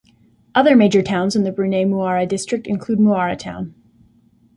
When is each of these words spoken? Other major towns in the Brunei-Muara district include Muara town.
Other 0.55 0.75
major 0.75 1.03
towns 1.03 1.35
in 1.35 1.43
the 1.43 1.51
Brunei-Muara 1.51 2.27
district 2.27 2.65
include 2.65 2.97
Muara 2.97 3.37
town. 3.37 3.75